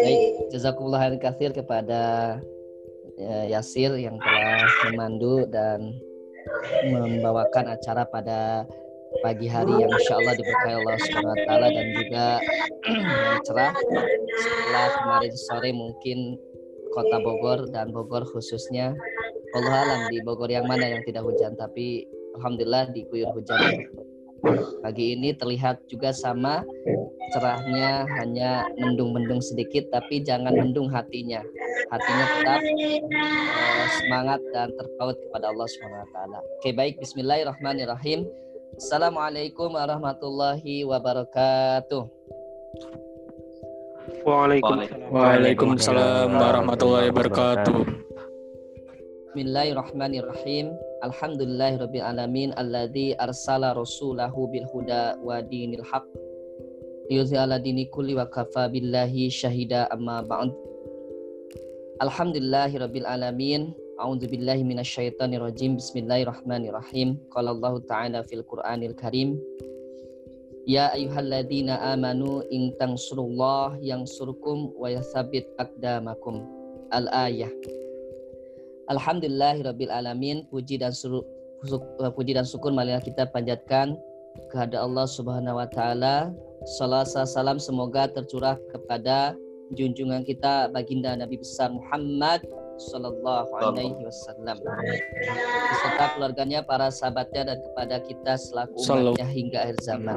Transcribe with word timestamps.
Baik, 0.00 0.48
jazakumullah 0.48 1.04
khairan 1.04 1.20
katsir 1.20 1.52
kepada 1.52 2.00
ya, 3.20 3.60
Yasir 3.60 3.92
yang 4.00 4.16
telah 4.16 4.64
memandu 4.88 5.44
dan 5.52 5.92
membawakan 6.88 7.76
acara 7.76 8.08
pada 8.08 8.64
pagi 9.20 9.44
hari 9.44 9.76
yang 9.76 9.92
insya 9.92 10.16
Allah 10.16 10.34
diberkahi 10.40 10.74
Allah 10.80 10.96
Subhanahu 11.04 11.34
wa 11.36 11.40
taala 11.44 11.68
dan 11.68 11.86
juga 12.00 12.24
cerah 13.46 13.72
setelah 14.40 14.88
kemarin 15.04 15.34
sore 15.36 15.70
mungkin 15.76 16.40
kota 16.96 17.16
Bogor 17.20 17.68
dan 17.68 17.92
Bogor 17.92 18.24
khususnya. 18.24 18.96
Allah 19.52 19.84
alam 19.84 20.00
di 20.08 20.24
Bogor 20.24 20.48
yang 20.48 20.64
mana 20.64 20.88
yang 20.88 21.04
tidak 21.04 21.28
hujan 21.28 21.52
tapi 21.60 22.08
alhamdulillah 22.40 22.88
diguyur 22.96 23.28
hujan 23.36 23.84
pagi 24.82 25.14
ini 25.14 25.30
terlihat 25.38 25.86
juga 25.86 26.10
sama 26.10 26.66
cerahnya 27.32 28.04
hanya 28.20 28.66
mendung-mendung 28.76 29.40
sedikit 29.40 29.88
tapi 29.88 30.20
jangan 30.20 30.52
mendung 30.52 30.90
hatinya 30.90 31.40
hatinya 31.88 32.26
tetap 32.36 32.60
uh, 32.60 33.86
semangat 34.02 34.40
dan 34.52 34.68
terpaut 34.76 35.16
kepada 35.16 35.52
Allah 35.52 35.66
Subhanahu 35.68 36.02
wa 36.04 36.10
taala. 36.12 36.38
Oke 36.60 36.70
baik 36.72 37.00
bismillahirrahmanirrahim. 37.00 38.26
Assalamualaikum 38.76 39.76
warahmatullahi 39.76 40.84
wabarakatuh. 40.88 42.08
Waalaikumsalam 45.12 46.28
warahmatullahi 46.32 47.12
wabarakatuh. 47.12 47.80
Bismillahirrahmanirrahim. 49.32 50.91
Alhamdulillahirabbil 51.02 52.06
alamin 52.06 52.54
alladzi 52.54 53.18
arsala 53.18 53.74
rasulahu 53.74 54.46
bil 54.46 54.66
huda 54.70 55.18
wa 55.18 55.42
dinil 55.42 55.82
haq 55.82 56.06
liyuzhira 57.10 57.58
dini 57.58 57.90
kulli 57.90 58.14
wa 58.14 58.24
kafa 58.30 58.70
billahi 58.70 59.26
syahida 59.26 59.90
amma 59.90 60.22
ba'd. 60.22 60.54
Alhamdulillahirabbil 62.00 63.06
alamin. 63.06 63.74
A'udzu 64.00 64.26
billahi 64.26 64.66
minasyaitonir 64.66 65.42
rajim. 65.42 65.78
Bismillahirrahmanirrahim. 65.78 67.20
Qala 67.30 67.54
Allah 67.54 67.74
Ta'ala 67.86 68.18
fil 68.26 68.42
Qur'anil 68.42 68.96
Karim. 68.98 69.38
Ya 70.66 70.90
ayyuhalladzina 70.94 71.78
amanu 71.94 72.46
in 72.50 72.74
tansurullah 72.78 73.78
yansurkum 73.82 74.74
wa 74.74 74.86
yatsabbit 74.90 75.46
aqdamakum. 75.58 76.42
Al-ayah. 76.90 77.50
Alhamdulillahirabbil 78.90 79.92
alamin. 79.92 80.46
Puji 80.50 80.80
dan 80.80 80.90
suruh 80.94 81.22
puji 82.18 82.34
dan 82.34 82.42
syukur 82.42 82.74
marilah 82.74 83.02
kita 83.02 83.30
panjatkan 83.30 83.94
kepada 84.50 84.82
Allah 84.82 85.06
Subhanahu 85.06 85.60
wa 85.60 85.68
taala 85.70 86.34
Salam 86.78 87.06
salam 87.06 87.58
semoga 87.58 88.06
tercurah 88.06 88.54
kepada 88.70 89.34
junjungan 89.74 90.22
kita 90.22 90.70
baginda 90.70 91.18
Nabi 91.18 91.42
besar 91.42 91.74
Muhammad 91.74 92.46
Sallallahu 92.78 93.50
Alaihi 93.62 93.98
Wasallam 93.98 94.58
beserta 94.62 96.04
keluarganya, 96.14 96.62
para 96.62 96.90
sahabatnya 96.90 97.52
dan 97.54 97.58
kepada 97.62 97.96
kita 98.02 98.32
selaku 98.38 98.78
umatnya 98.78 99.28
hingga 99.28 99.58
akhir 99.68 99.78
zaman. 99.82 100.16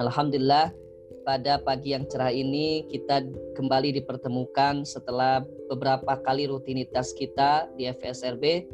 Alhamdulillah 0.00 0.74
pada 1.24 1.56
pagi 1.58 1.96
yang 1.96 2.04
cerah 2.04 2.30
ini 2.30 2.84
kita 2.92 3.24
kembali 3.56 3.96
dipertemukan 3.96 4.84
setelah 4.84 5.40
beberapa 5.72 6.20
kali 6.20 6.46
rutinitas 6.46 7.16
kita 7.16 7.66
di 7.74 7.88
FSRB. 7.88 8.68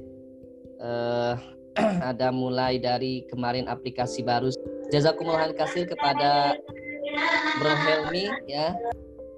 Uh, 0.82 1.38
ada 2.10 2.34
mulai 2.34 2.82
dari 2.82 3.22
kemarin 3.30 3.70
aplikasi 3.70 4.26
baru 4.26 4.50
Jazakumullah 4.90 5.54
kasih 5.54 5.86
kepada 5.86 6.58
Bro 7.62 7.74
Helmi 7.86 8.26
ya 8.50 8.74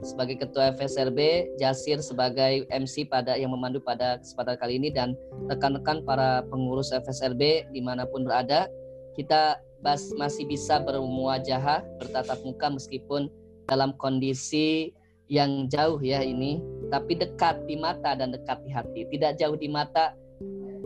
sebagai 0.02 0.42
ketua 0.42 0.74
FSRB, 0.74 1.46
Jasir 1.62 2.02
sebagai 2.02 2.66
MC 2.68 3.06
pada 3.06 3.38
yang 3.38 3.54
memandu 3.54 3.78
pada 3.78 4.18
kesempatan 4.18 4.58
kali 4.58 4.74
ini 4.82 4.90
dan 4.90 5.14
rekan-rekan 5.46 6.02
para 6.02 6.42
pengurus 6.50 6.90
FSRB 6.90 7.70
di 7.70 7.80
mana 7.80 8.02
pun 8.04 8.26
berada, 8.26 8.66
kita 9.14 9.62
bas, 9.82 10.14
masih 10.16 10.46
bisa 10.46 10.80
bermuajah, 10.80 11.82
bertatap 11.98 12.38
muka 12.46 12.70
meskipun 12.70 13.28
dalam 13.66 13.92
kondisi 13.98 14.94
yang 15.26 15.66
jauh 15.66 15.98
ya 15.98 16.22
ini, 16.22 16.62
tapi 16.88 17.18
dekat 17.18 17.66
di 17.66 17.76
mata 17.76 18.14
dan 18.14 18.30
dekat 18.32 18.62
di 18.62 18.70
hati. 18.70 19.00
Tidak 19.10 19.38
jauh 19.38 19.58
di 19.58 19.66
mata, 19.66 20.14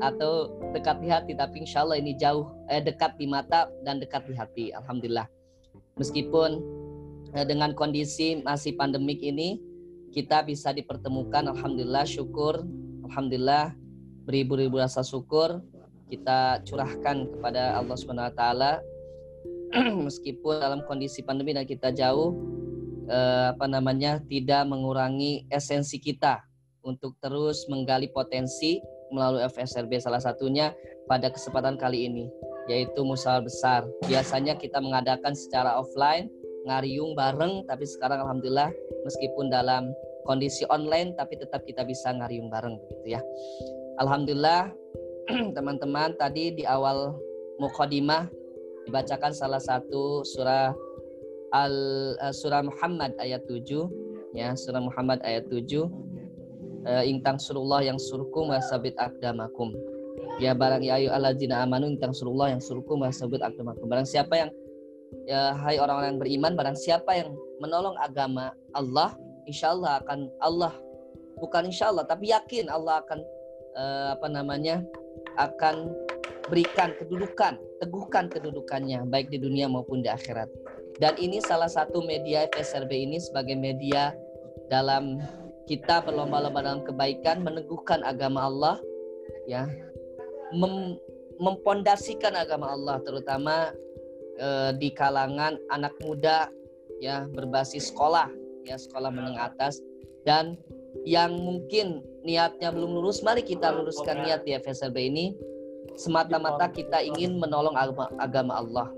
atau 0.01 0.53
dekat 0.77 1.01
di 1.01 1.09
hati 1.09 1.33
tapi 1.33 1.65
insya 1.65 1.85
Allah 1.85 1.97
ini 1.97 2.13
jauh 2.17 2.53
eh, 2.69 2.85
dekat 2.85 3.17
di 3.17 3.25
mata 3.25 3.69
dan 3.85 3.97
dekat 4.01 4.29
di 4.29 4.35
hati. 4.37 4.65
Alhamdulillah. 4.77 5.29
Meskipun 5.97 6.61
eh, 7.33 7.47
dengan 7.49 7.73
kondisi 7.73 8.41
masih 8.45 8.77
pandemik 8.77 9.21
ini 9.25 9.61
kita 10.13 10.45
bisa 10.45 10.73
dipertemukan. 10.73 11.49
Alhamdulillah 11.49 12.05
syukur. 12.05 12.65
Alhamdulillah 13.09 13.73
beribu-ribu 14.27 14.83
rasa 14.83 15.07
syukur 15.07 15.63
kita 16.07 16.63
curahkan 16.63 17.27
kepada 17.37 17.77
Allah 17.79 17.97
Subhanahu 17.99 18.31
Wa 18.31 18.37
Taala 18.37 18.73
meskipun 20.07 20.63
dalam 20.63 20.81
kondisi 20.87 21.27
pandemi 21.27 21.53
dan 21.55 21.67
kita 21.67 21.91
jauh 21.91 22.35
eh, 23.11 23.55
apa 23.55 23.67
namanya 23.67 24.23
tidak 24.27 24.67
mengurangi 24.71 25.47
esensi 25.51 25.99
kita 25.99 26.43
untuk 26.87 27.19
terus 27.19 27.67
menggali 27.67 28.07
potensi 28.11 28.79
melalui 29.11 29.43
FSRB 29.47 29.99
salah 29.99 30.23
satunya 30.23 30.75
pada 31.07 31.31
kesempatan 31.31 31.79
kali 31.79 32.11
ini 32.11 32.27
yaitu 32.67 33.07
musyawarah 33.07 33.47
besar. 33.47 33.81
Biasanya 34.11 34.59
kita 34.59 34.83
mengadakan 34.83 35.39
secara 35.39 35.79
offline, 35.79 36.27
ngariung 36.67 37.15
bareng, 37.15 37.63
tapi 37.71 37.87
sekarang 37.87 38.27
alhamdulillah 38.27 38.75
meskipun 39.07 39.47
dalam 39.55 39.95
kondisi 40.27 40.67
online 40.67 41.15
tapi 41.15 41.39
tetap 41.39 41.63
kita 41.63 41.87
bisa 41.87 42.11
ngariung 42.11 42.51
bareng 42.51 42.75
begitu 42.83 43.19
ya. 43.19 43.23
Alhamdulillah 44.03 44.75
teman-teman 45.57 46.15
tadi 46.15 46.55
di 46.55 46.63
awal 46.63 47.19
mukadimah 47.59 48.31
dibacakan 48.87 49.35
salah 49.35 49.59
satu 49.59 50.23
surah 50.23 50.71
al 51.51 51.75
uh, 52.23 52.31
surah 52.31 52.63
Muhammad 52.63 53.15
ayat 53.19 53.43
7 53.51 53.67
ya 54.39 54.55
surah 54.55 54.83
Muhammad 54.83 55.19
ayat 55.27 55.51
7 55.51 55.67
uh, 56.87 57.03
intang 57.03 57.43
surullah 57.43 57.83
yang 57.83 57.99
surkum 57.99 58.55
wasabit 58.55 58.95
akdamakum 59.03 59.75
ya 60.39 60.55
barang 60.55 60.87
ya 60.87 61.03
ayu 61.03 61.11
alladzina 61.11 61.67
amanu 61.67 61.91
intang 61.91 62.15
surullah 62.15 62.55
yang 62.55 62.63
surkum 62.63 63.03
wasabit 63.03 63.43
akdamakum 63.43 63.91
barang 63.91 64.07
siapa 64.07 64.47
yang 64.47 64.51
ya 65.27 65.59
hai 65.59 65.83
orang-orang 65.83 66.15
yang 66.15 66.21
beriman 66.23 66.53
barang 66.55 66.77
siapa 66.79 67.19
yang 67.19 67.35
menolong 67.59 67.99
agama 67.99 68.55
Allah 68.79 69.19
insya 69.51 69.75
Allah 69.75 69.99
akan 70.03 70.31
Allah 70.39 70.75
bukan 71.43 71.67
insya 71.67 71.91
Allah 71.91 72.07
tapi 72.07 72.31
yakin 72.31 72.71
Allah 72.71 73.03
akan 73.03 73.19
uh, 73.75 74.09
apa 74.15 74.27
namanya 74.31 74.87
akan 75.37 75.93
berikan 76.47 76.95
kedudukan 76.97 77.59
teguhkan 77.83 78.31
kedudukannya 78.31 79.05
baik 79.11 79.29
di 79.29 79.39
dunia 79.39 79.67
maupun 79.69 80.01
di 80.01 80.09
akhirat. 80.09 80.49
Dan 80.97 81.13
ini 81.21 81.45
salah 81.45 81.69
satu 81.69 82.01
media 82.01 82.49
FSRB 82.57 82.89
ini 82.89 83.21
sebagai 83.21 83.53
media 83.53 84.17
dalam 84.73 85.21
kita 85.69 86.01
berlomba-lomba 86.01 86.63
dalam 86.63 86.83
kebaikan 86.87 87.45
meneguhkan 87.45 88.01
agama 88.07 88.49
Allah 88.49 88.77
ya. 89.45 89.69
Mem 90.55 90.97
mempondasikan 91.37 92.33
agama 92.33 92.73
Allah 92.73 92.97
terutama 93.05 93.75
eh, 94.41 94.73
di 94.81 94.89
kalangan 94.95 95.61
anak 95.69 95.93
muda 96.01 96.49
ya 96.97 97.29
berbasis 97.29 97.93
sekolah 97.93 98.33
ya 98.65 98.81
sekolah 98.81 99.13
menengah 99.13 99.53
atas. 99.53 99.85
Dan 100.25 100.57
yang 101.05 101.37
mungkin 101.37 102.01
niatnya 102.23 102.73
belum 102.73 102.97
lulus 102.97 103.21
mari 103.21 103.43
kita 103.43 103.75
luruskan 103.75 104.25
niat 104.25 104.47
di 104.47 104.57
FSLB 104.57 104.97
ini. 105.11 105.27
Semata-mata 105.97 106.69
kita 106.69 107.01
ingin 107.01 107.41
menolong 107.41 107.73
agama, 107.77 108.07
agama 108.21 108.53
Allah. 108.61 108.89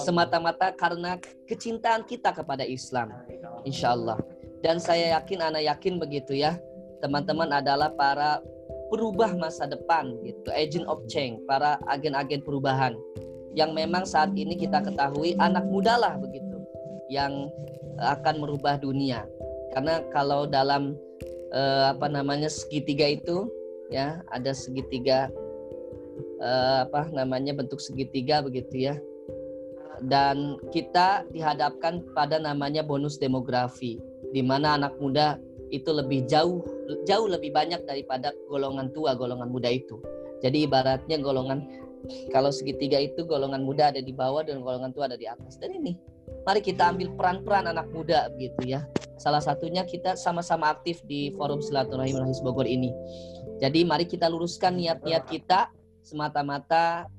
Semata-mata 0.00 0.74
karena 0.74 1.18
kecintaan 1.46 2.06
kita 2.06 2.34
kepada 2.34 2.62
Islam 2.62 3.10
insya 3.66 3.92
Allah 3.98 4.16
dan 4.62 4.78
saya 4.78 5.18
yakin 5.18 5.42
anak 5.42 5.62
yakin 5.66 5.98
begitu 5.98 6.38
ya 6.38 6.56
teman-teman 7.02 7.50
adalah 7.52 7.92
para 7.92 8.40
perubah 8.88 9.34
masa 9.36 9.66
depan 9.66 10.14
gitu 10.22 10.48
agent 10.54 10.86
of 10.86 11.02
change 11.10 11.42
para 11.44 11.78
agen-agen 11.90 12.40
perubahan. 12.42 12.94
Yang 13.56 13.70
memang 13.72 14.04
saat 14.04 14.36
ini 14.36 14.54
kita 14.54 14.84
ketahui 14.84 15.34
anak 15.40 15.64
muda 15.66 15.96
lah 15.96 16.14
begitu 16.20 16.60
yang 17.08 17.48
akan 17.98 18.42
merubah 18.42 18.76
dunia. 18.76 19.24
Karena 19.72 20.04
kalau 20.12 20.44
dalam 20.44 20.96
eh, 21.52 21.84
apa 21.92 22.06
namanya 22.08 22.50
segitiga 22.50 23.06
itu 23.06 23.50
ya. 23.92 24.22
Ada 24.32 24.54
segitiga 24.54 25.30
eh, 26.40 26.78
apa 26.86 27.10
namanya 27.12 27.54
bentuk 27.54 27.78
segitiga 27.82 28.42
begitu 28.42 28.90
ya. 28.92 28.94
Dan 30.04 30.60
kita 30.76 31.24
dihadapkan 31.32 32.04
pada 32.12 32.36
namanya 32.36 32.84
bonus 32.84 33.16
demografi 33.16 33.96
di 34.36 34.44
mana 34.44 34.76
anak 34.76 34.92
muda 35.00 35.40
itu 35.72 35.90
lebih 35.90 36.28
jauh 36.30 36.62
jauh 37.08 37.26
lebih 37.26 37.50
banyak 37.50 37.82
daripada 37.88 38.30
golongan 38.46 38.92
tua 38.92 39.16
golongan 39.16 39.48
muda 39.48 39.72
itu. 39.72 39.98
Jadi 40.44 40.68
ibaratnya 40.68 41.16
golongan 41.18 41.64
kalau 42.30 42.52
segitiga 42.54 43.02
itu 43.02 43.26
golongan 43.26 43.66
muda 43.66 43.90
ada 43.90 43.98
di 43.98 44.12
bawah 44.14 44.46
dan 44.46 44.62
golongan 44.62 44.92
tua 44.94 45.10
ada 45.10 45.18
di 45.18 45.26
atas. 45.26 45.58
Dan 45.58 45.74
ini 45.74 45.96
mari 46.46 46.62
kita 46.62 46.94
ambil 46.94 47.10
peran-peran 47.18 47.66
anak 47.74 47.90
muda 47.90 48.30
begitu 48.30 48.78
ya. 48.78 48.86
Salah 49.18 49.42
satunya 49.42 49.82
kita 49.82 50.14
sama-sama 50.14 50.70
aktif 50.70 51.02
di 51.02 51.34
Forum 51.34 51.58
Silaturahim 51.58 52.22
Rahis 52.22 52.38
Bogor 52.38 52.70
ini. 52.70 52.94
Jadi 53.58 53.82
mari 53.82 54.06
kita 54.06 54.30
luruskan 54.30 54.78
niat-niat 54.78 55.26
kita 55.26 55.74
semata-mata 56.06 57.10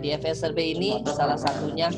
di 0.00 0.08
FSRB 0.16 0.58
ini 0.78 0.90
salah 1.04 1.36
satunya 1.36 1.92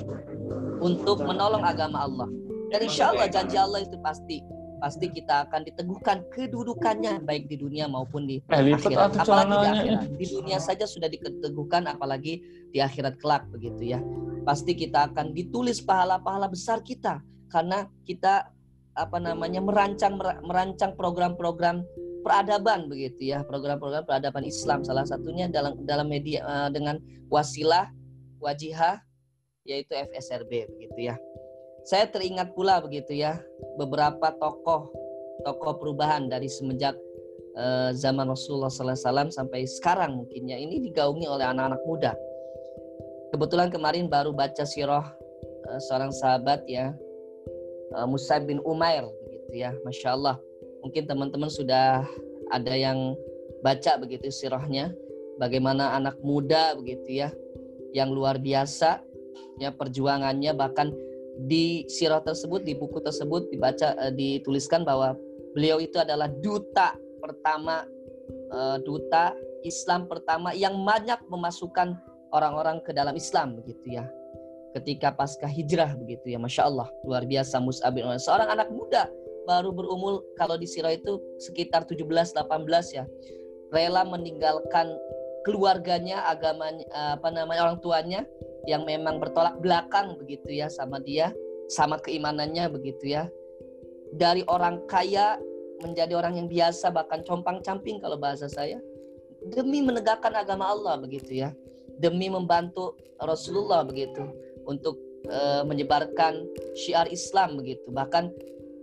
untuk 0.83 1.23
menolong 1.23 1.63
agama 1.63 2.03
Allah. 2.03 2.29
Dan 2.75 2.91
insya 2.91 3.15
Allah 3.15 3.31
janji 3.31 3.55
Allah 3.55 3.87
itu 3.87 3.95
pasti 4.03 4.43
pasti 4.85 5.09
kita 5.09 5.49
akan 5.49 5.65
diteguhkan 5.65 6.29
kedudukannya 6.29 7.25
baik 7.25 7.49
di 7.49 7.57
dunia 7.57 7.89
maupun 7.89 8.29
di 8.29 8.45
eh, 8.53 8.77
akhirat. 8.77 9.17
Apalagi 9.17 9.57
di 9.57 9.69
akhirat. 9.73 10.01
Di 10.21 10.27
dunia 10.29 10.59
saja 10.61 10.85
sudah 10.85 11.09
diteguhkan 11.09 11.89
apalagi 11.89 12.45
di 12.69 12.85
akhirat 12.85 13.17
kelak 13.17 13.49
begitu 13.49 13.97
ya. 13.97 14.01
Pasti 14.45 14.77
kita 14.77 15.09
akan 15.09 15.33
ditulis 15.33 15.81
pahala-pahala 15.81 16.53
besar 16.53 16.85
kita 16.85 17.25
karena 17.49 17.89
kita 18.05 18.53
apa 18.93 19.17
namanya 19.17 19.65
merancang 19.65 20.21
merancang 20.45 20.93
program-program 21.01 21.81
peradaban 22.21 22.85
begitu 22.85 23.33
ya, 23.33 23.41
program-program 23.41 24.05
peradaban 24.05 24.45
Islam 24.45 24.85
salah 24.85 25.09
satunya 25.09 25.49
dalam 25.49 25.81
dalam 25.89 26.13
media 26.13 26.45
uh, 26.45 26.69
dengan 26.69 27.01
wasilah 27.33 27.89
wajihah 28.37 29.01
yaitu 29.65 29.97
FSRB 29.97 30.69
begitu 30.77 31.09
ya. 31.09 31.17
Saya 31.85 32.09
teringat 32.09 32.57
pula 32.57 32.81
begitu 32.81 33.13
ya 33.13 33.37
beberapa 33.77 34.33
tokoh 34.41 34.89
tokoh 35.45 35.77
perubahan 35.77 36.33
dari 36.33 36.49
semenjak 36.49 36.97
uh, 37.61 37.93
zaman 37.93 38.25
Rasulullah 38.25 38.73
SAW 38.73 39.29
sampai 39.29 39.69
sekarang 39.69 40.25
mungkin 40.25 40.49
ya 40.49 40.57
ini 40.57 40.81
digaungi 40.81 41.29
oleh 41.29 41.45
anak-anak 41.45 41.83
muda. 41.85 42.13
Kebetulan 43.37 43.69
kemarin 43.69 44.09
baru 44.09 44.33
baca 44.33 44.65
sirah 44.65 45.05
uh, 45.69 45.81
seorang 45.85 46.09
sahabat 46.09 46.65
ya 46.65 46.97
uh, 47.93 48.07
Musa 48.09 48.41
bin 48.41 48.65
Umair 48.65 49.05
begitu 49.29 49.53
ya, 49.69 49.77
masya 49.85 50.17
Allah. 50.17 50.37
Mungkin 50.81 51.05
teman-teman 51.05 51.53
sudah 51.53 52.05
ada 52.53 52.73
yang 52.73 53.17
baca 53.65 53.97
begitu 53.97 54.29
sirahnya, 54.29 54.93
bagaimana 55.41 55.97
anak 55.97 56.17
muda 56.21 56.77
begitu 56.77 57.25
ya, 57.25 57.29
yang 57.97 58.13
luar 58.13 58.37
biasa 58.37 59.01
ya 59.59 59.71
perjuangannya 59.71 60.53
bahkan 60.55 60.91
di 61.43 61.85
sirah 61.91 62.23
tersebut 62.23 62.63
di 62.63 62.79
buku 62.79 63.03
tersebut 63.03 63.51
dibaca 63.51 63.99
uh, 63.99 64.13
dituliskan 64.15 64.87
bahwa 64.87 65.19
beliau 65.55 65.83
itu 65.83 65.99
adalah 65.99 66.31
duta 66.31 66.95
pertama 67.19 67.83
uh, 68.55 68.79
duta 68.83 69.35
Islam 69.67 70.07
pertama 70.07 70.53
yang 70.53 70.77
banyak 70.85 71.19
memasukkan 71.27 71.97
orang-orang 72.31 72.85
ke 72.85 72.93
dalam 72.93 73.17
Islam 73.17 73.59
begitu 73.59 73.99
ya. 73.99 74.05
Ketika 74.75 75.15
pasca 75.15 75.47
hijrah 75.47 75.95
begitu 75.95 76.35
ya 76.35 76.39
masya 76.39 76.67
Allah 76.67 76.91
luar 77.07 77.23
biasa 77.23 77.63
Mus'ab 77.63 77.95
bin 77.95 78.11
seorang 78.19 78.51
anak 78.51 78.75
muda 78.75 79.07
baru 79.47 79.71
berumur 79.71 80.27
kalau 80.35 80.59
di 80.59 80.67
sirah 80.67 80.91
itu 80.99 81.23
sekitar 81.39 81.87
17-18 81.87 82.43
ya. 82.91 83.07
Rela 83.71 84.03
meninggalkan 84.07 84.91
keluarganya 85.45 86.25
agamanya 86.27 86.85
apa 86.91 87.29
namanya 87.31 87.71
orang 87.71 87.79
tuanya 87.85 88.21
yang 88.65 88.89
memang 88.89 89.21
bertolak 89.21 89.61
belakang 89.61 90.17
begitu 90.17 90.61
ya 90.61 90.69
sama 90.73 91.01
dia, 91.01 91.33
sama 91.69 92.01
keimanannya 92.01 92.69
begitu 92.73 93.17
ya. 93.17 93.29
Dari 94.15 94.47
orang 94.47 94.85
kaya 94.87 95.41
menjadi 95.83 96.17
orang 96.17 96.39
yang 96.39 96.49
biasa 96.49 96.95
bahkan 96.95 97.21
compang-camping 97.27 97.99
kalau 97.99 98.17
bahasa 98.17 98.47
saya 98.47 98.79
demi 99.53 99.85
menegakkan 99.85 100.33
agama 100.33 100.71
Allah 100.71 100.97
begitu 101.01 101.45
ya. 101.45 101.51
Demi 102.01 102.27
membantu 102.27 102.99
Rasulullah 103.23 103.87
begitu 103.87 104.25
untuk 104.67 104.99
e, 105.29 105.63
menyebarkan 105.63 106.43
syiar 106.75 107.07
Islam 107.13 107.61
begitu. 107.61 107.87
Bahkan 107.93 108.33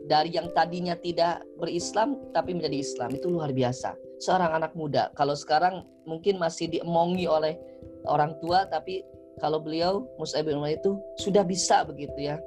dari 0.07 0.33
yang 0.35 0.49
tadinya 0.55 0.95
tidak 0.95 1.43
berislam 1.59 2.17
tapi 2.31 2.55
menjadi 2.55 2.77
Islam 2.79 3.09
itu 3.15 3.27
luar 3.27 3.51
biasa. 3.51 3.97
Seorang 4.21 4.61
anak 4.61 4.77
muda 4.77 5.09
kalau 5.17 5.33
sekarang 5.33 5.83
mungkin 6.05 6.37
masih 6.37 6.69
diemongi 6.69 7.25
oleh 7.25 7.57
orang 8.05 8.37
tua 8.41 8.65
tapi 8.69 9.01
kalau 9.41 9.57
beliau 9.57 10.05
Musa 10.21 10.39
bin 10.45 10.61
Umar 10.61 10.77
itu 10.77 11.01
sudah 11.17 11.41
bisa 11.41 11.81
begitu 11.81 12.29
ya. 12.29 12.37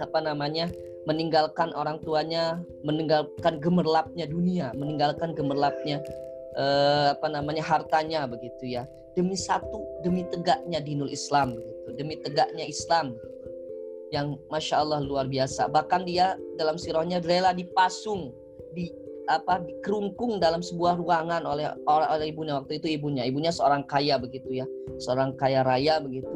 Apa 0.00 0.24
namanya? 0.24 0.72
Meninggalkan 1.04 1.76
orang 1.76 2.00
tuanya 2.00 2.64
meninggalkan 2.80 3.60
gemerlapnya 3.60 4.24
dunia 4.24 4.72
meninggalkan 4.72 5.36
gemerlapnya 5.36 6.00
eh, 6.56 7.12
apa 7.12 7.28
namanya 7.28 7.60
hartanya 7.60 8.24
begitu 8.24 8.80
ya. 8.80 8.88
Demi 9.12 9.36
satu 9.36 9.84
demi 10.00 10.24
tegaknya 10.32 10.80
dinul 10.80 11.12
Islam 11.12 11.60
begitu. 11.60 11.88
Demi 12.00 12.16
tegaknya 12.24 12.64
Islam. 12.64 13.12
Yang 14.16 14.40
masya 14.48 14.80
Allah 14.80 15.04
luar 15.04 15.28
biasa. 15.28 15.68
Bahkan 15.68 16.08
dia 16.08 16.40
dalam 16.56 16.80
sirahnya 16.80 17.20
rela 17.20 17.52
dipasung 17.52 18.32
di 18.72 18.88
apa 19.24 19.64
dikerungkung 19.64 20.36
dalam 20.36 20.60
sebuah 20.60 21.00
ruangan 21.00 21.48
oleh 21.48 21.72
oleh, 21.88 22.28
ibunya. 22.28 22.60
Waktu 22.60 22.80
itu 22.80 22.86
ibunya 22.92 23.24
ibunya 23.24 23.48
seorang 23.48 23.84
kaya 23.88 24.20
begitu 24.20 24.64
ya 24.64 24.66
seorang 25.00 25.32
kaya 25.36 25.64
raya 25.64 26.00
begitu. 26.00 26.32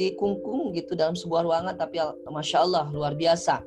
Dikungkung 0.00 0.72
gitu 0.72 0.96
dalam 0.96 1.12
sebuah 1.12 1.44
ruangan 1.44 1.76
tapi 1.76 2.00
masya 2.28 2.64
Allah 2.64 2.88
luar 2.88 3.12
biasa. 3.12 3.60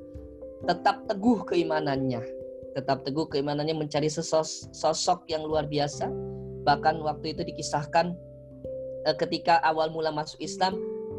Tetap 0.65 1.05
teguh 1.05 1.45
keimanannya. 1.45 2.21
Tetap 2.73 3.05
teguh 3.05 3.29
keimanannya 3.29 3.77
mencari 3.77 4.09
sosok, 4.09 4.73
sosok 4.73 5.29
yang 5.29 5.45
luar 5.45 5.69
biasa. 5.69 6.09
Bahkan 6.65 6.97
waktu 7.05 7.37
itu 7.37 7.45
dikisahkan 7.45 8.17
eh, 9.05 9.15
ketika 9.21 9.61
awal 9.61 9.93
mula 9.93 10.09
masuk 10.09 10.41
Islam 10.41 10.75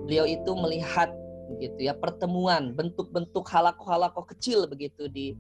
beliau 0.07 0.27
itu 0.27 0.51
melihat 0.59 1.15
gitu 1.63 1.87
ya 1.87 1.95
pertemuan 1.95 2.75
bentuk-bentuk 2.75 3.47
halakoh-halakoh 3.47 4.27
kecil 4.27 4.67
begitu 4.67 5.07
di 5.07 5.39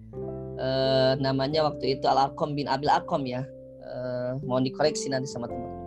uh, 0.58 1.12
namanya 1.20 1.64
waktu 1.68 1.98
itu 1.98 2.04
Al 2.08 2.30
Arkom 2.30 2.56
bin 2.56 2.66
Abil 2.66 2.90
Arkom 2.90 3.24
ya. 3.24 3.44
Uh, 3.86 4.36
mohon 4.42 4.66
dikoreksi 4.66 5.06
nanti 5.08 5.30
sama 5.30 5.46
teman-teman. 5.46 5.78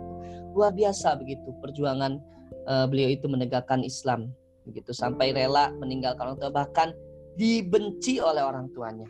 Luar 0.56 0.72
biasa 0.74 1.14
begitu 1.20 1.52
perjuangan 1.60 2.18
uh, 2.66 2.86
beliau 2.88 3.12
itu 3.12 3.28
menegakkan 3.28 3.84
Islam. 3.84 4.32
Begitu 4.64 4.90
sampai 4.94 5.36
rela 5.36 5.70
meninggalkan 5.78 6.32
orang 6.32 6.38
tua 6.40 6.52
bahkan 6.52 6.88
dibenci 7.36 8.18
oleh 8.18 8.42
orang 8.42 8.72
tuanya. 8.72 9.08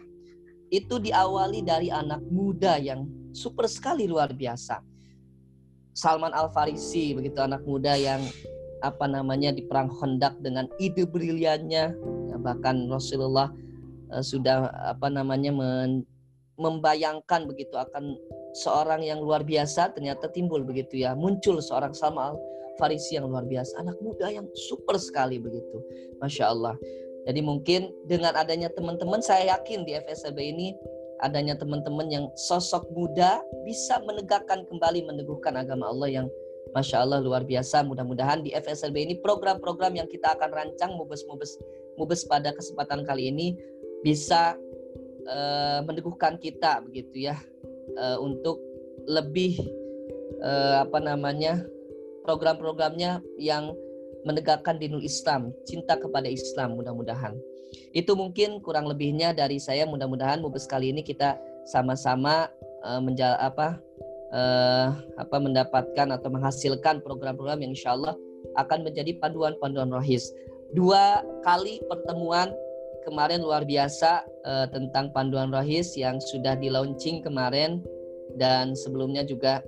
Itu 0.70 1.02
diawali 1.02 1.66
dari 1.66 1.90
anak 1.90 2.22
muda 2.30 2.78
yang 2.78 3.06
super 3.34 3.66
sekali 3.66 4.06
luar 4.06 4.30
biasa. 4.30 4.82
Salman 5.94 6.30
Al 6.30 6.50
Farisi 6.54 7.12
begitu 7.12 7.42
anak 7.42 7.66
muda 7.66 7.98
yang 7.98 8.22
apa 8.80 9.04
namanya 9.04 9.52
di 9.52 9.66
perang 9.66 9.90
Khandaq 9.92 10.40
dengan 10.40 10.64
ide 10.80 11.04
briliannya 11.04 11.84
ya, 12.32 12.36
bahkan 12.40 12.88
Rasulullah 12.88 13.52
uh, 14.12 14.24
sudah 14.24 14.70
apa 14.86 15.08
namanya 15.08 15.50
men, 15.54 16.04
membayangkan 16.60 17.48
begitu 17.48 17.72
akan 17.78 18.18
seorang 18.52 19.00
yang 19.06 19.22
luar 19.22 19.40
biasa 19.46 19.94
ternyata 19.96 20.28
timbul 20.28 20.60
begitu 20.66 21.00
ya 21.00 21.16
muncul 21.16 21.62
seorang 21.62 21.94
sama 21.96 22.34
Farisi 22.76 23.16
yang 23.20 23.28
luar 23.28 23.44
biasa 23.44 23.76
anak 23.84 23.96
muda 24.00 24.32
yang 24.32 24.48
super 24.56 24.96
sekali 24.96 25.36
begitu 25.36 25.84
Masya 26.20 26.48
Allah. 26.48 26.74
Jadi 27.28 27.44
mungkin 27.44 27.92
dengan 28.08 28.32
adanya 28.32 28.72
teman-teman 28.72 29.20
saya 29.20 29.52
yakin 29.56 29.84
di 29.84 29.92
FSB 30.00 30.38
ini 30.40 30.72
adanya 31.20 31.52
teman-teman 31.52 32.08
yang 32.08 32.24
sosok 32.32 32.88
muda 32.96 33.44
bisa 33.68 34.00
menegakkan 34.08 34.64
kembali 34.64 35.04
meneguhkan 35.04 35.60
agama 35.60 35.92
Allah 35.92 36.08
yang 36.08 36.26
Masya 36.72 37.04
Allah 37.04 37.20
luar 37.20 37.44
biasa. 37.44 37.84
Mudah-mudahan 37.84 38.40
di 38.40 38.56
FSLB 38.56 38.96
ini 38.96 39.14
program-program 39.20 40.00
yang 40.00 40.08
kita 40.08 40.32
akan 40.38 40.48
rancang 40.48 40.96
mubes-mubes 40.96 41.60
mubes 42.00 42.24
pada 42.24 42.56
kesempatan 42.56 43.04
kali 43.04 43.28
ini 43.28 43.52
bisa 44.00 44.56
uh, 45.28 45.80
meneguhkan 45.84 46.40
kita 46.40 46.80
begitu 46.84 47.30
ya 47.30 47.36
uh, 48.00 48.16
untuk 48.20 48.60
lebih 49.08 49.60
uh, 50.44 50.84
apa 50.84 50.98
namanya 51.00 51.64
program-programnya 52.24 53.24
yang 53.40 53.72
menegakkan 54.28 54.76
dinul 54.76 55.00
Islam, 55.00 55.52
cinta 55.64 55.96
kepada 55.96 56.28
Islam 56.28 56.76
mudah-mudahan. 56.76 57.32
Itu 57.96 58.12
mungkin 58.18 58.60
kurang 58.60 58.90
lebihnya 58.90 59.32
dari 59.32 59.56
saya 59.56 59.88
mudah-mudahan 59.88 60.42
mubes 60.44 60.68
kali 60.68 60.92
ini 60.92 61.00
kita 61.00 61.40
sama-sama 61.64 62.50
uh, 62.84 63.00
menjal 63.00 63.38
apa 63.40 63.80
uh, 64.34 64.92
apa 65.16 65.36
mendapatkan 65.40 66.08
atau 66.12 66.28
menghasilkan 66.28 67.00
program-program 67.00 67.64
yang 67.64 67.72
insya 67.72 67.96
Allah 67.96 68.14
akan 68.58 68.84
menjadi 68.84 69.16
panduan-panduan 69.22 69.88
rohis. 69.88 70.28
Dua 70.74 71.22
kali 71.42 71.82
pertemuan 71.90 72.52
kemarin 73.06 73.40
luar 73.42 73.64
biasa 73.64 74.24
uh, 74.44 74.66
tentang 74.70 75.10
panduan 75.14 75.50
rohis 75.50 75.96
yang 75.96 76.20
sudah 76.20 76.56
di 76.56 76.68
launching 76.68 77.24
kemarin 77.24 77.80
dan 78.36 78.76
sebelumnya 78.76 79.26
juga 79.26 79.64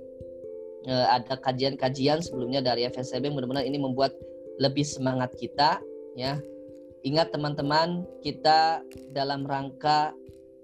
uh, 0.87 1.07
ada 1.13 1.37
kajian-kajian 1.41 2.21
sebelumnya 2.23 2.63
dari 2.63 2.87
FSB 2.87 3.29
mudah-mudahan 3.33 3.67
ini 3.67 3.81
membuat 3.81 4.13
lebih 4.61 4.85
semangat 4.85 5.33
kita 5.35 5.81
ya 6.13 6.37
ingat 7.03 7.33
teman-teman 7.33 8.05
kita 8.21 8.79
dalam 9.11 9.43
rangka 9.43 10.13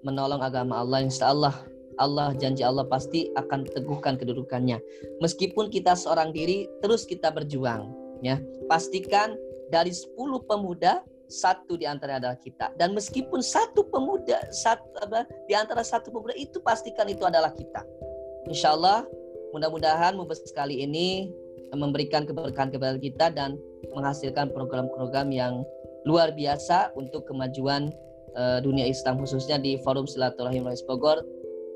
menolong 0.06 0.40
agama 0.40 0.80
Allah 0.80 1.04
insya 1.04 1.34
Allah 1.34 1.52
Allah 2.00 2.32
janji 2.32 2.64
Allah 2.64 2.88
pasti 2.88 3.28
akan 3.36 3.68
teguhkan 3.68 4.16
kedudukannya. 4.16 4.80
Meskipun 5.20 5.68
kita 5.68 5.92
seorang 5.92 6.32
diri, 6.32 6.64
terus 6.80 7.04
kita 7.04 7.28
berjuang. 7.28 7.92
Ya, 8.24 8.40
pastikan 8.72 9.36
dari 9.68 9.92
10 9.92 10.16
pemuda 10.48 11.04
satu 11.30 11.78
di 11.78 11.86
antara 11.86 12.18
adalah 12.18 12.36
kita. 12.36 12.74
Dan 12.74 12.92
meskipun 12.92 13.40
satu 13.40 13.86
pemuda, 13.86 14.42
satu 14.50 14.90
apa, 15.00 15.24
di 15.46 15.54
antara 15.54 15.86
satu 15.86 16.10
pemuda 16.10 16.34
itu 16.34 16.58
pastikan 16.60 17.06
itu 17.06 17.22
adalah 17.22 17.54
kita. 17.54 17.86
Insya 18.50 18.74
Allah, 18.74 19.06
mudah-mudahan 19.54 20.18
mubes 20.18 20.42
sekali 20.42 20.82
ini 20.82 21.30
memberikan 21.70 22.26
keberkahan 22.26 22.74
kepada 22.74 22.98
kita 22.98 23.30
dan 23.30 23.54
menghasilkan 23.94 24.50
program-program 24.50 25.30
yang 25.30 25.62
luar 26.02 26.34
biasa 26.34 26.90
untuk 26.98 27.28
kemajuan 27.30 27.94
uh, 28.34 28.58
dunia 28.58 28.88
Islam 28.90 29.22
khususnya 29.22 29.60
di 29.60 29.78
Forum 29.86 30.08
Silaturahim 30.08 30.66
Rais 30.66 30.82
Bogor 30.82 31.22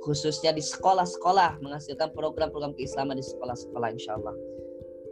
khususnya 0.02 0.52
di 0.52 0.60
sekolah-sekolah 0.60 1.64
menghasilkan 1.64 2.12
program-program 2.12 2.76
keislaman 2.76 3.16
di 3.16 3.24
sekolah-sekolah 3.24 3.88
insya 3.94 4.20
Allah. 4.20 4.36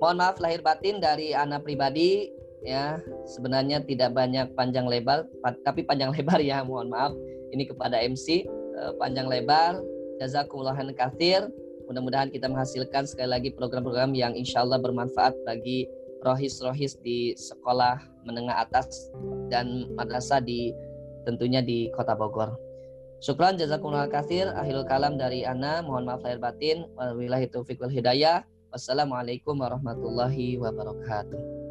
Mohon 0.03 0.17
maaf 0.19 0.37
lahir 0.43 0.61
batin 0.61 1.01
dari 1.01 1.33
anak 1.33 1.65
pribadi 1.65 2.29
ya 2.67 3.01
sebenarnya 3.27 3.85
tidak 3.85 4.15
banyak 4.15 4.51
panjang 4.55 4.87
lebar 4.87 5.27
tapi 5.63 5.87
panjang 5.87 6.11
lebar 6.17 6.39
ya 6.43 6.63
mohon 6.63 6.91
maaf. 6.91 7.15
Ini 7.53 7.69
kepada 7.69 8.01
MC 8.01 8.49
eh, 8.49 8.93
panjang 8.97 9.29
lebar 9.29 9.77
jazakumullah 10.23 10.77
kathir 10.95 11.51
mudah-mudahan 11.91 12.31
kita 12.31 12.47
menghasilkan 12.49 13.05
sekali 13.05 13.29
lagi 13.29 13.49
program-program 13.53 14.15
yang 14.15 14.33
insya 14.33 14.63
Allah 14.63 14.79
bermanfaat 14.79 15.35
bagi 15.45 15.85
rohis-rohis 16.23 16.97
di 17.03 17.35
sekolah 17.35 17.99
menengah 18.23 18.63
atas 18.65 19.11
dan 19.51 19.91
madrasah 19.99 20.39
di 20.39 20.71
tentunya 21.27 21.61
di 21.61 21.91
kota 21.93 22.15
Bogor. 22.15 22.55
Syukran 23.23 23.55
jazakumullah 23.55 24.11
kathir 24.11 24.51
akhirul 24.51 24.87
kalam 24.87 25.15
dari 25.15 25.47
Ana 25.47 25.83
mohon 25.83 26.07
maaf 26.07 26.23
lahir 26.27 26.43
batin. 26.43 26.87
Wabillahi 26.99 27.51
taufiq 27.51 27.79
wal 27.79 27.93
hidayah. 27.93 28.43
Wassalamualaikum 28.73 29.61
warahmatullahi 29.61 30.57
wabarakatuh 30.59 31.62